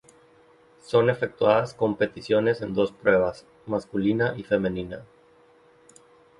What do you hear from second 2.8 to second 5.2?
pruebas: masculina y femenina.